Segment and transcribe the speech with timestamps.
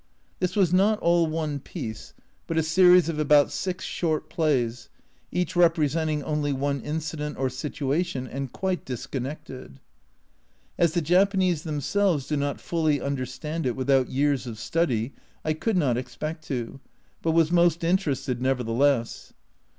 [0.39, 2.15] This was not all one piece,
[2.47, 4.89] but a series of about six short plays,
[5.31, 9.79] each representing only one incident or situation, and quite disconnected.
[10.75, 15.13] As the Japanese themselves do not fully understand it without years of study,
[15.45, 16.79] I could not expect to,
[17.21, 19.33] but was most interested nevertheless.